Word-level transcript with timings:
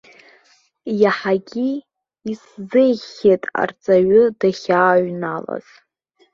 Иаҳагьы 1.01 1.67
исзеиӷьхеит 2.31 3.43
арҵаҩы 3.61 4.23
дахьааҩналаз. 4.39 5.67